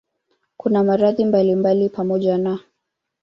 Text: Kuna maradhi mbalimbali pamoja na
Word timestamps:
Kuna 0.57 0.83
maradhi 0.83 1.25
mbalimbali 1.25 1.89
pamoja 1.89 2.37
na 2.37 2.59